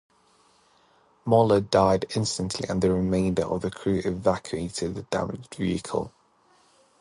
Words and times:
Moller 1.25 1.59
died 1.61 2.05
instantly 2.15 2.67
and 2.67 2.81
the 2.81 2.91
remainder 2.91 3.43
of 3.43 3.61
the 3.61 3.69
crew 3.69 4.01
evacuated 4.03 4.95
the 4.95 5.03
damaged 5.03 5.53
vehicle. 5.53 6.11